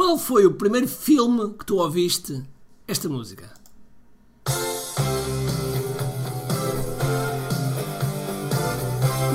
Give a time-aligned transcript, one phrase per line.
[0.00, 2.42] Qual foi o primeiro filme que tu ouviste
[2.88, 3.52] esta música?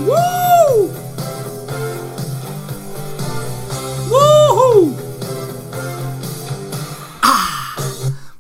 [0.08, 0.90] Uh!
[4.12, 4.96] Uhul!
[7.22, 7.76] Ah!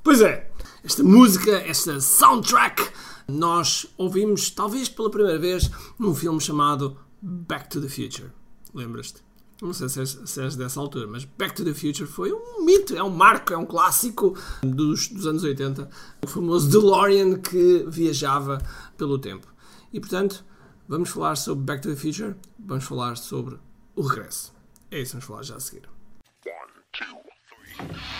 [0.03, 0.49] Pois é,
[0.83, 2.89] esta música, esta soundtrack,
[3.27, 5.69] nós ouvimos talvez pela primeira vez
[5.99, 8.31] num filme chamado Back to the Future.
[8.73, 9.21] Lembras-te?
[9.61, 12.65] Não sei se és, se és, dessa altura, mas Back to the Future foi um
[12.65, 15.89] mito, é um marco, é um clássico dos, dos anos 80.
[16.23, 18.61] O famoso DeLorean que viajava
[18.97, 19.47] pelo tempo.
[19.93, 20.43] E portanto,
[20.87, 23.57] vamos falar sobre Back to the Future, vamos falar sobre
[23.95, 24.53] o regresso.
[24.91, 25.83] É isso que vamos falar já a seguir.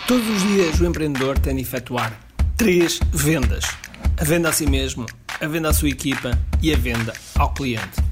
[0.08, 2.18] Todos os dias o empreendedor tem de efetuar
[2.56, 3.64] três vendas:
[4.18, 5.04] a venda a si mesmo,
[5.38, 6.30] a venda à sua equipa
[6.62, 8.02] e a venda ao cliente.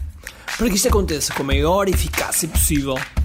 [0.57, 2.95] Para que isto aconteça com a maior eficácia possível,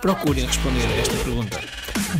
[0.00, 1.60] procurem responder a esta pergunta.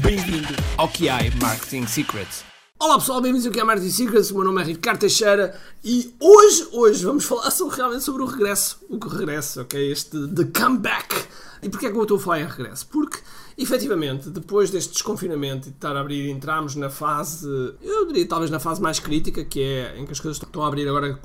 [0.02, 2.44] Bem-vindo ao QI Marketing Secrets.
[2.78, 6.68] Olá pessoal, bem-vindos ao QI Marketing Secrets, o meu nome é Ricardo Teixeira e hoje,
[6.72, 8.80] hoje vamos falar sobre, realmente sobre o regresso.
[8.88, 9.92] O regresso, ok?
[9.92, 11.26] Este The Comeback.
[11.62, 12.86] E porquê é que eu estou a falar em regresso?
[12.86, 13.18] Porque
[13.58, 17.44] efetivamente, depois deste desconfinamento e de estar a abrir, entramos na fase,
[17.82, 20.68] eu diria talvez na fase mais crítica, que é em que as coisas estão a
[20.68, 21.18] abrir agora,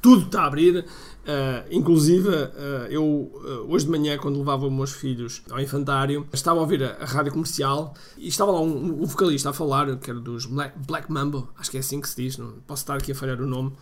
[0.00, 0.84] tudo está a abrir.
[1.24, 6.28] Uh, inclusive, uh, eu uh, hoje de manhã, quando levava os meus filhos ao infantário,
[6.32, 9.96] estava a ouvir a, a rádio comercial e estava lá um, um, vocalista a falar,
[9.96, 12.82] que era dos Black, Black Mambo, acho que é assim que se diz, não posso
[12.82, 13.72] estar aqui a falhar o nome.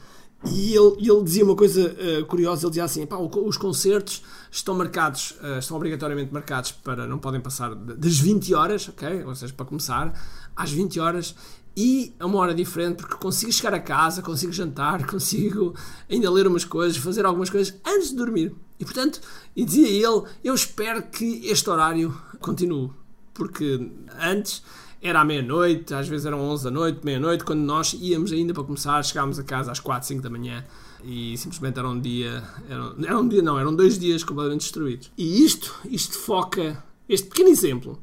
[0.44, 4.74] E ele, ele dizia uma coisa uh, curiosa, ele dizia assim, pá, os concertos estão
[4.74, 9.24] marcados, uh, estão obrigatoriamente marcados para, não podem passar das 20 horas, ok?
[9.24, 10.12] Ou seja, para começar,
[10.56, 11.34] às 20 horas,
[11.76, 15.74] e a uma hora diferente, porque consigo chegar a casa, consigo jantar, consigo
[16.10, 18.54] ainda ler umas coisas, fazer algumas coisas antes de dormir.
[18.80, 19.20] E portanto,
[19.54, 22.90] e dizia ele, eu espero que este horário continue,
[23.32, 23.90] porque
[24.20, 24.62] antes
[25.02, 28.62] era à meia-noite, às vezes eram 11 da noite, meia-noite, quando nós íamos ainda para
[28.62, 30.64] começar, chegámos a casa às 4, 5 da manhã
[31.02, 35.10] e simplesmente era um dia, era, era um dia não, eram dois dias completamente destruídos.
[35.18, 37.98] E isto, isto foca, este pequeno exemplo,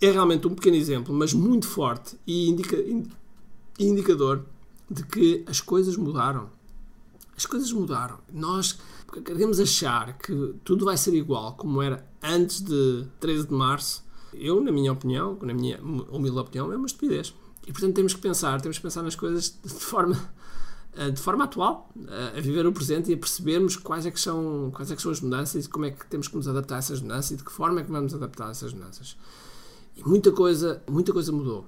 [0.00, 2.76] é realmente um pequeno exemplo, mas muito forte e indica,
[3.76, 4.44] indicador
[4.88, 6.50] de que as coisas mudaram.
[7.36, 8.18] As coisas mudaram.
[8.32, 8.78] Nós
[9.24, 14.04] queremos achar que tudo vai ser igual como era antes de 13 de março
[14.38, 17.34] eu, na minha opinião, na minha humilde opinião, é uma estupidez.
[17.66, 20.16] E portanto temos que pensar, temos que pensar nas coisas de forma
[20.96, 24.20] eh, de forma atual, eh, a viver o presente e a percebermos quais é que
[24.20, 26.76] são, quais é que são as mudanças e como é que temos que nos adaptar
[26.76, 29.16] a essas mudanças e de que forma é que vamos adaptar a essas mudanças.
[29.96, 31.66] E muita coisa, muita coisa mudou.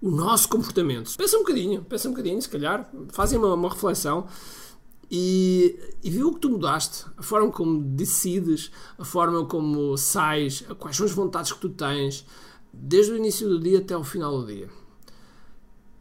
[0.00, 1.16] O nosso comportamento.
[1.16, 4.26] Pensa um bocadinho, pensa um bocadinho, se calhar, fazem uma, uma reflexão
[5.10, 10.62] e, e viu o que tu mudaste, a forma como decides, a forma como sais,
[10.78, 12.26] quais são as vontades que tu tens,
[12.72, 14.68] desde o início do dia até ao final do dia.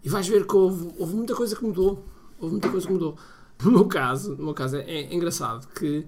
[0.03, 2.05] E vais ver que houve, houve muita coisa que mudou.
[2.39, 3.17] Houve muita coisa que mudou.
[3.63, 6.05] No meu caso, no meu caso é, é engraçado que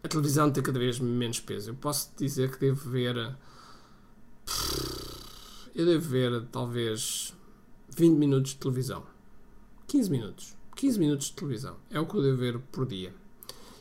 [0.00, 1.70] a televisão tem cada vez menos peso.
[1.70, 3.34] Eu posso dizer que devo ver.
[5.74, 7.34] Eu devo ver talvez
[7.96, 9.02] 20 minutos de televisão.
[9.88, 10.57] 15 minutos.
[10.78, 11.74] 15 minutos de televisão.
[11.90, 13.12] É o que eu devo ver por dia.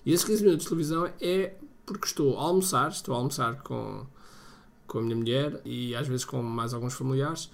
[0.03, 1.53] E esses 15 minutos de televisão é
[1.85, 4.03] porque estou a almoçar, estou a almoçar com,
[4.87, 7.51] com a minha mulher e às vezes com mais alguns familiares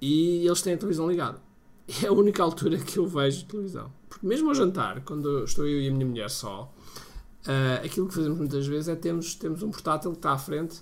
[0.00, 1.40] e eles têm a televisão ligada.
[2.02, 3.92] É a única altura que eu vejo televisão.
[4.08, 6.72] Porque mesmo ao jantar, quando estou eu e a minha mulher só,
[7.46, 10.80] uh, aquilo que fazemos muitas vezes é temos, temos um portátil que está à frente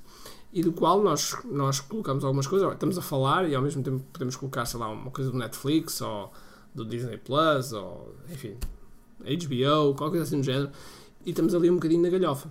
[0.53, 4.05] e do qual nós, nós colocamos algumas coisas, estamos a falar e ao mesmo tempo
[4.13, 6.33] podemos colocar, sei lá, uma coisa do Netflix ou
[6.75, 8.57] do Disney Plus ou enfim,
[9.21, 10.71] HBO, qualquer coisa assim do género,
[11.25, 12.51] e estamos ali um bocadinho na galhofa.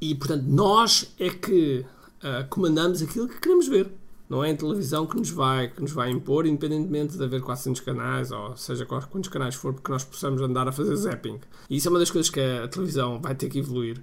[0.00, 1.84] E portanto, nós é que
[2.20, 3.90] uh, comandamos aquilo que queremos ver.
[4.28, 7.80] Não é a televisão que nos vai, que nos vai impor, independentemente de haver 400
[7.82, 11.38] canais, ou seja, quantos canais for, porque nós possamos andar a fazer zapping.
[11.68, 14.02] E isso é uma das coisas que a televisão vai ter que evoluir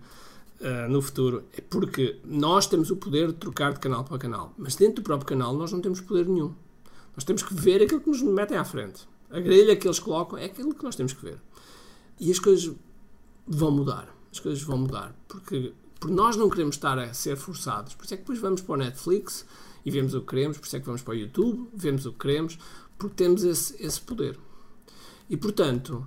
[0.61, 4.53] uh, no futuro, é porque nós temos o poder de trocar de canal para canal,
[4.57, 6.53] mas dentro do próprio canal nós não temos poder nenhum.
[7.15, 9.07] Nós temos que ver aquilo que nos metem à frente.
[9.31, 11.39] A grelha que eles colocam é aquilo que nós temos que ver.
[12.19, 12.73] E as coisas
[13.47, 14.15] vão mudar.
[14.31, 15.15] As coisas vão mudar.
[15.27, 17.93] Porque, porque nós não queremos estar a ser forçados.
[17.95, 19.45] Por isso é que depois vamos para o Netflix
[19.85, 20.57] e vemos o que queremos.
[20.57, 22.57] Por isso é que vamos para o YouTube, vemos o que queremos.
[22.97, 24.37] porque temos esse, esse poder.
[25.29, 26.05] E portanto,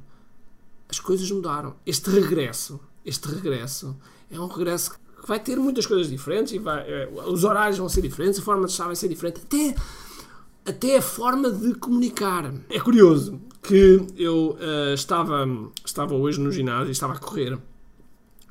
[0.88, 1.74] as coisas mudaram.
[1.84, 3.96] Este regresso, este regresso
[4.30, 7.88] é um regresso que vai ter muitas coisas diferentes e vai, eh, os horários vão
[7.88, 9.74] ser diferentes, a forma de estar vai ser diferente, até,
[10.64, 12.52] até a forma de comunicar.
[12.68, 15.46] É curioso que eu uh, estava,
[15.84, 17.58] estava hoje no ginásio e estava a correr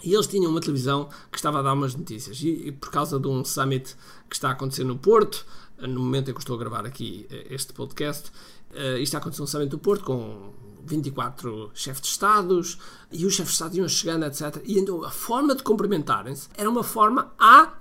[0.04, 2.42] e eles tinham uma televisão que estava a dar umas notícias.
[2.42, 3.96] E, e, por causa de um summit
[4.30, 5.46] que está a acontecer no Porto,
[5.80, 8.30] no momento em que eu estou a gravar aqui eh, este podcast,
[8.72, 10.52] uh, está a acontecer um summit no Porto com
[10.86, 12.78] 24 chefes de Estados
[13.12, 14.62] e os chefes de Estado iam chegando, etc.
[14.66, 17.74] E então a forma de cumprimentarem-se era uma forma à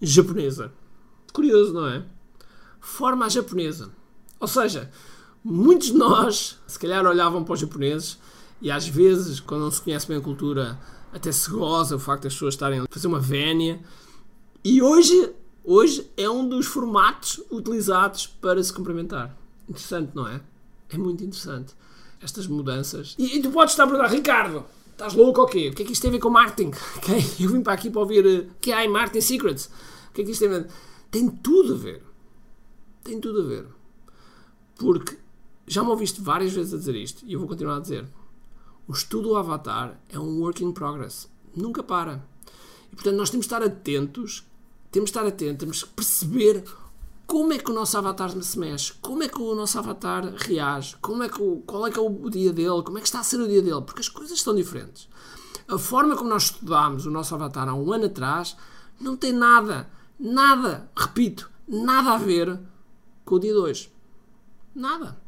[0.00, 0.72] japonesa.
[1.32, 2.04] Curioso, não é?
[2.86, 3.90] Forma à japonesa.
[4.38, 4.88] Ou seja,
[5.42, 8.16] muitos de nós, se calhar, olhavam para os japoneses
[8.62, 10.78] e às vezes, quando não se conhece bem a cultura,
[11.12, 13.80] até se goza o facto das pessoas estarem a fazer uma vénia.
[14.62, 15.32] E hoje,
[15.64, 19.36] hoje é um dos formatos utilizados para se cumprimentar.
[19.68, 20.40] Interessante, não é?
[20.88, 21.74] É muito interessante
[22.22, 23.16] estas mudanças.
[23.18, 25.70] E, e, tu podes estar a perguntar, Ricardo, estás louco ou quê?
[25.72, 26.70] O que é que isto tem a ver com marketing?
[26.98, 27.18] Okay?
[27.40, 29.70] Eu vim para aqui para ouvir uh, que há em Marketing Secrets.
[30.08, 30.68] O que é que isto tem a ver?
[31.10, 32.06] Tem tudo a ver.
[33.06, 33.66] Tem tudo a ver.
[34.74, 35.16] Porque
[35.64, 38.04] já me ouviste várias vezes a dizer isto e eu vou continuar a dizer.
[38.88, 41.28] O estudo do avatar é um work in progress.
[41.54, 42.26] Nunca para.
[42.92, 44.44] E portanto nós temos de estar atentos,
[44.90, 46.64] temos de estar atentos, temos de perceber
[47.28, 50.96] como é que o nosso avatar se mexe, como é que o nosso avatar reage,
[50.96, 53.20] como é que o, qual é que é o dia dele, como é que está
[53.20, 55.08] a ser o dia dele, porque as coisas estão diferentes.
[55.68, 58.56] A forma como nós estudámos o nosso avatar há um ano atrás
[59.00, 59.88] não tem nada,
[60.18, 62.58] nada, repito, nada a ver
[63.26, 63.92] com o dia de hoje.
[64.74, 65.20] Nada.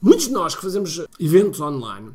[0.00, 2.12] Muitos de nós que fazemos eventos online,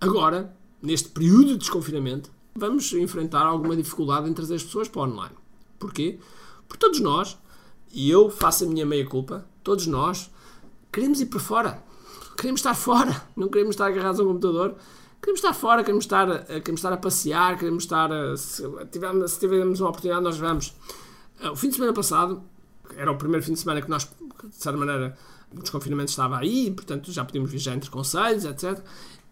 [0.00, 5.34] agora, neste período de desconfinamento, vamos enfrentar alguma dificuldade em trazer as pessoas para online.
[5.78, 6.20] Porquê?
[6.68, 7.36] Porque todos nós
[7.92, 10.30] e eu faço a minha meia-culpa, todos nós,
[10.92, 11.82] queremos ir para fora.
[12.36, 13.28] Queremos estar fora.
[13.36, 14.76] Não queremos estar agarrados a um computador.
[15.20, 18.10] Queremos estar fora, queremos estar, queremos estar a passear, queremos estar.
[18.12, 20.74] A, se, tivermos, se tivermos uma oportunidade, nós vamos.
[21.40, 22.42] Ah, o fim de semana passado,
[22.96, 25.16] era o primeiro fim de semana que nós, de certa maneira,
[25.52, 28.82] o desconfinamento estava aí, portanto já podíamos viajar entre conselhos, etc.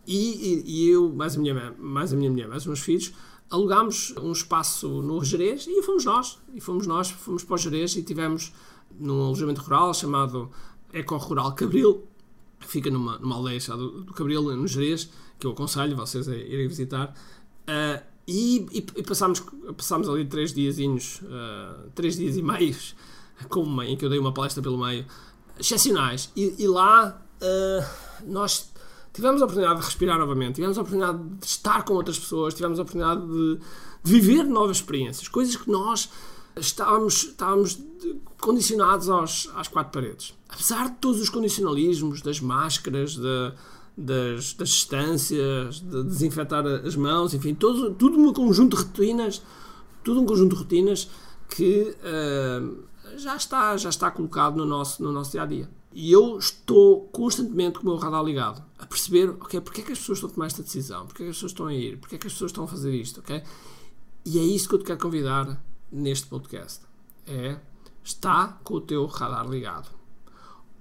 [0.06, 3.12] E, e, e, eu, mais a, minha, mais a minha mulher, mais os meus filhos,
[3.50, 6.38] alugámos um espaço no Jerez e fomos nós.
[6.54, 8.52] E fomos nós, fomos para o Jerez e tivemos
[8.98, 10.50] num alojamento rural chamado
[10.92, 12.06] Eco Rural Cabril,
[12.58, 16.34] que fica numa, numa aldeia do, do Cabril, no Jerez, que eu aconselho vocês a
[16.34, 17.14] irem visitar.
[17.68, 19.40] Uh, e, e, passámos,
[19.76, 22.94] passámos ali três diazinhos, uh, três dias e meios,
[23.48, 25.04] com uma, em que eu dei uma palestra pelo meio,
[25.58, 26.30] excepcionais.
[26.36, 27.86] E, e lá uh,
[28.26, 28.72] nós
[29.12, 32.78] tivemos a oportunidade de respirar novamente, tivemos a oportunidade de estar com outras pessoas, tivemos
[32.78, 33.58] a oportunidade de,
[34.04, 36.08] de viver novas experiências, coisas que nós
[36.56, 37.78] estávamos, estávamos
[38.40, 40.34] condicionados aos, às quatro paredes.
[40.48, 43.52] Apesar de todos os condicionalismos, das máscaras, de,
[43.96, 49.42] das, das distâncias, de desinfetar as mãos, enfim, todo, tudo um conjunto de rotinas,
[50.04, 51.10] tudo um conjunto de rotinas
[51.48, 52.84] que uh,
[53.16, 55.70] já, está, já está colocado no nosso, no nosso dia a dia.
[55.92, 59.92] E eu estou constantemente com o meu radar ligado, a perceber, ok, porque é que
[59.92, 61.06] as pessoas estão a tomar esta decisão?
[61.06, 61.98] Porque é que as pessoas estão a ir?
[61.98, 63.42] Porque é que as pessoas estão a fazer isto, ok?
[64.24, 66.82] E é isso que eu te quero convidar neste podcast.
[67.26, 67.58] É,
[68.04, 69.88] está com o teu radar ligado.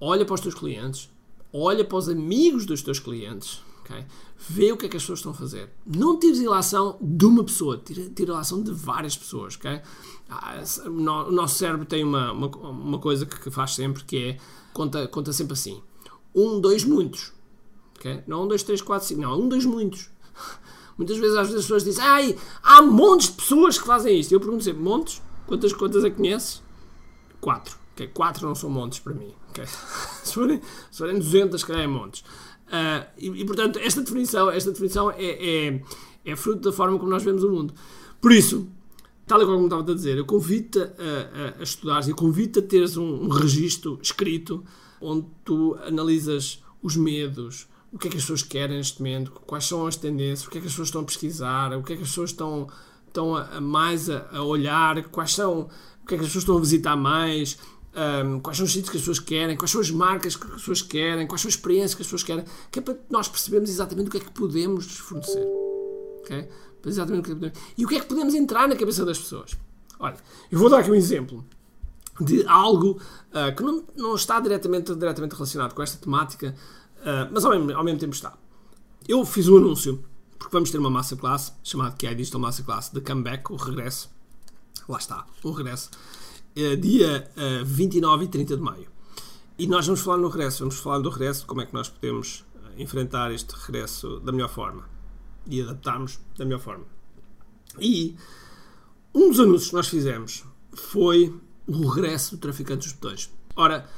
[0.00, 1.10] Olha para os teus clientes,
[1.52, 4.04] olha para os amigos dos teus clientes, ok?
[4.48, 5.70] Vê o que é que as pessoas estão a fazer.
[5.86, 9.80] Não tires ilação de uma pessoa, tira, ilação de várias pessoas, ok?
[10.28, 14.38] Ah, o nosso cérebro tem uma, uma, uma coisa que faz sempre que é
[14.72, 15.82] conta, conta sempre assim.
[16.34, 17.32] Um, dois, muitos.
[17.98, 18.22] Okay?
[18.26, 19.22] Não um, dois, três, quatro, cinco.
[19.22, 20.10] Não, um, dois, muitos.
[20.96, 24.32] Muitas vezes, às vezes, as pessoas dizem Ai, há montes de pessoas que fazem isto.
[24.32, 25.22] Eu pergunto sempre, montes?
[25.46, 26.60] Quantas, quantas é que conheces?
[27.40, 27.76] Quatro.
[27.92, 28.08] Okay?
[28.08, 29.32] Quatro não são montes para mim.
[29.50, 29.64] Okay?
[30.24, 32.24] se, forem, se forem 200, calhar é montes.
[32.68, 35.82] Uh, e, e, portanto, esta definição, esta definição é, é,
[36.24, 37.74] é fruto da forma como nós vemos o mundo.
[38.20, 38.68] Por isso,
[39.26, 40.84] tal e como estava a dizer, eu convido-te a,
[41.56, 44.64] a, a estudares e convido-te a teres um, um registro escrito
[45.00, 49.64] onde tu analisas os medos, o que é que as pessoas querem neste momento, quais
[49.64, 51.96] são as tendências, o que é que as pessoas estão a pesquisar, o que é
[51.96, 52.68] que as pessoas estão,
[53.06, 55.68] estão a, a mais a, a, olhar, quais são,
[56.02, 57.58] o que é que as pessoas estão a visitar mais,
[57.98, 60.52] um, quais são os sítios que as pessoas querem, quais são as marcas que as
[60.52, 63.68] pessoas querem, quais são as experiências que as pessoas querem, que é para nós percebermos
[63.68, 65.46] exatamente o que é que podemos fornecer.
[66.20, 66.48] Okay?
[66.86, 67.58] Exatamente o que é que podemos.
[67.76, 69.56] E o que é que podemos entrar na cabeça das pessoas?
[69.98, 70.16] Olha,
[70.50, 71.44] eu vou dar aqui um exemplo
[72.20, 73.00] de algo
[73.30, 76.54] uh, que não, não está diretamente, diretamente relacionado com esta temática,
[77.00, 78.36] uh, mas ao mesmo, ao mesmo tempo está.
[79.08, 80.04] Eu fiz um anúncio,
[80.38, 83.56] porque vamos ter uma massa classe, chamada que é Digital Massa Classe, de comeback, o
[83.56, 84.10] regresso.
[84.88, 85.90] Lá está, o regresso.
[86.58, 88.88] Uh, dia uh, 29 e 30 de maio.
[89.56, 92.44] E nós vamos falar no regresso, vamos falar do regresso, como é que nós podemos
[92.76, 94.88] enfrentar este regresso da melhor forma
[95.46, 96.84] e adaptarmos da melhor forma.
[97.78, 98.16] E
[99.14, 101.32] um dos anúncios que nós fizemos foi
[101.64, 103.32] o regresso do Traficante dos Botões.
[103.54, 103.88] Ora,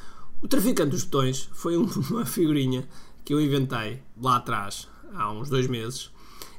[0.42, 1.76] o Traficante dos Botões foi
[2.10, 2.86] uma figurinha
[3.24, 6.10] que eu inventei lá atrás, há uns dois meses,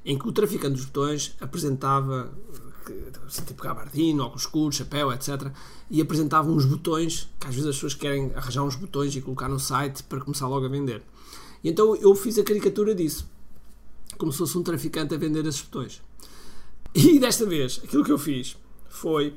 [0.06, 2.32] em que o Traficante dos Botões apresentava
[3.28, 5.52] assim, tipo gabardino, óculos escuros, chapéu, etc.
[5.90, 9.48] E apresentava uns botões que às vezes as pessoas querem arranjar uns botões e colocar
[9.48, 11.02] no site para começar logo a vender.
[11.64, 13.30] E então eu fiz a caricatura disso,
[14.18, 16.02] como se fosse um traficante a vender esses botões.
[16.94, 18.58] E desta vez, aquilo que eu fiz
[18.90, 19.36] foi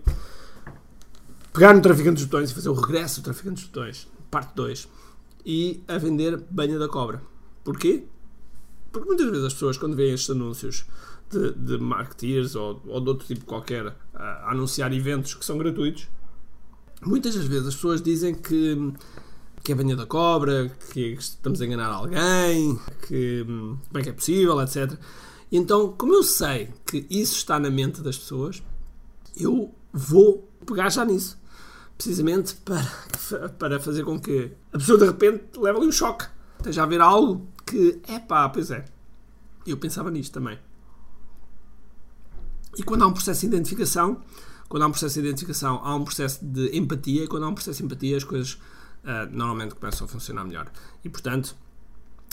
[1.52, 4.88] pegar no Traficante dos Botões e fazer o regresso do Traficante dos Botões, parte 2,
[5.46, 7.22] e a vender banha da cobra.
[7.62, 8.04] Porquê?
[8.90, 10.84] Porque muitas vezes as pessoas, quando veem estes anúncios
[11.34, 16.08] de, de marketeers ou, ou de outro tipo qualquer a anunciar eventos que são gratuitos,
[17.02, 18.92] muitas das vezes as pessoas dizem que,
[19.62, 24.12] que é banha da cobra, que estamos a enganar alguém, que como é que é
[24.12, 24.98] possível, etc.
[25.50, 28.62] Então, como eu sei que isso está na mente das pessoas,
[29.36, 31.38] eu vou pegar já nisso.
[31.96, 32.82] Precisamente para,
[33.58, 36.26] para fazer com que a pessoa de repente leve ali um choque.
[36.58, 38.84] Esteja a ver algo que, é pá, pois é.
[39.66, 40.58] Eu pensava nisto também.
[42.76, 44.20] E quando há um processo de identificação,
[44.68, 47.54] quando há um processo de identificação, há um processo de empatia, e quando há um
[47.54, 48.52] processo de empatia, as coisas
[49.04, 50.70] uh, normalmente começam a funcionar melhor.
[51.04, 51.54] E portanto,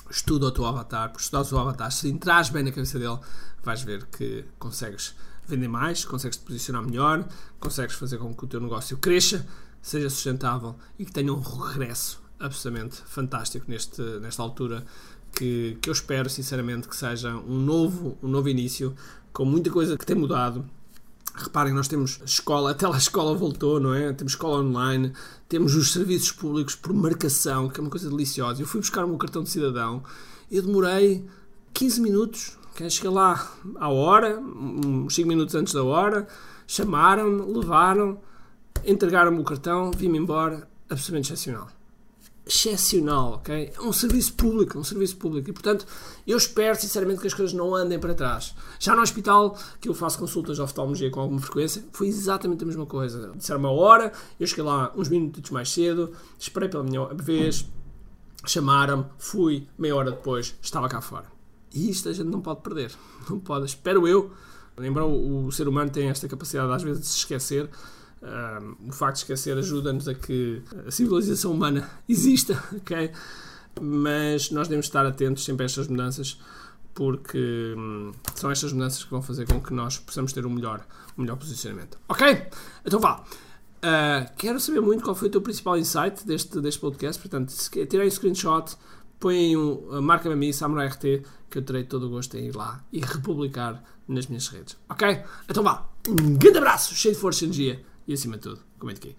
[0.09, 3.19] estuda o teu avatar, porque estudar o teu avatar, se entras bem na cabeça dele,
[3.63, 5.15] vais ver que consegues
[5.47, 7.27] vender mais, consegues te posicionar melhor,
[7.59, 9.45] consegues fazer com que o teu negócio cresça,
[9.81, 14.85] seja sustentável e que tenha um regresso absolutamente fantástico neste, nesta altura
[15.33, 18.95] que, que eu espero sinceramente que seja um novo, um novo início
[19.33, 20.65] com muita coisa que tem mudado.
[21.33, 24.11] Reparem, nós temos escola, até lá a escola voltou, não é?
[24.11, 25.13] Temos escola online,
[25.47, 28.61] temos os serviços públicos por marcação, que é uma coisa deliciosa.
[28.61, 30.03] Eu fui buscar o meu cartão de cidadão,
[30.51, 31.25] eu demorei
[31.73, 36.27] 15 minutos, que cheguei lá à hora, uns 5 minutos antes da hora,
[36.67, 38.19] chamaram-me, levaram,
[38.85, 41.80] entregaram-me o cartão, vim-me embora, absolutamente excepcional
[42.45, 43.71] excepcional, ok?
[43.75, 45.49] É um serviço público, um serviço público.
[45.49, 45.85] E, portanto,
[46.25, 48.55] eu espero, sinceramente, que as coisas não andem para trás.
[48.79, 52.67] Já no hospital, que eu faço consultas de oftalmologia com alguma frequência, foi exatamente a
[52.67, 53.31] mesma coisa.
[53.35, 57.65] Disseram uma hora, eu cheguei lá uns minutos mais cedo, esperei pela minha vez,
[58.45, 61.25] chamaram-me, fui, meia hora depois, estava cá fora.
[61.73, 62.91] E isto a gente não pode perder.
[63.29, 64.31] Não pode, espero eu.
[64.75, 67.69] Lembra, o, o ser humano tem esta capacidade, às vezes, de se esquecer
[68.21, 73.11] um, o facto de esquecer ajuda-nos a que a civilização humana exista, ok?
[73.81, 76.39] Mas nós devemos estar atentos sempre a estas mudanças,
[76.93, 80.85] porque hum, são estas mudanças que vão fazer com que nós possamos ter um melhor,
[81.17, 81.97] um melhor posicionamento.
[82.07, 82.47] Ok?
[82.85, 83.23] Então vá.
[83.83, 87.19] Uh, quero saber muito qual foi o teu principal insight deste, deste podcast.
[87.19, 87.51] Portanto,
[87.87, 88.75] tirei um screenshot,
[89.19, 92.55] põe um, marca-me a mim, Samurai RT, que eu terei todo o gosto em ir
[92.55, 94.77] lá e republicar nas minhas redes.
[94.87, 95.23] Ok?
[95.49, 95.89] Então vá.
[96.07, 99.15] Um grande abraço, cheio de força e energia e acima de tudo, comente aqui.